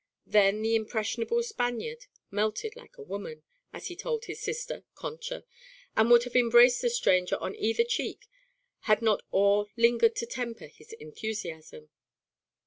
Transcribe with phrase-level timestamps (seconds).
[0.25, 5.45] Then the impressionable Spaniard "melted like a woman," as he told his sister, Concha,
[5.95, 8.25] and would have embraced the stranger on either cheek
[8.89, 11.91] had not awe lingered to temper his enthusiasm.